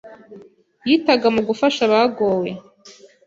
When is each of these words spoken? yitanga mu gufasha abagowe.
yitanga 0.87 1.27
mu 1.35 1.41
gufasha 1.47 1.81
abagowe. 1.87 2.49